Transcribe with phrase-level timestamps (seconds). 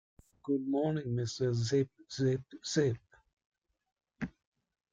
[0.41, 1.53] Good Morning Mr.
[1.53, 2.97] Zip-Zip-Zip!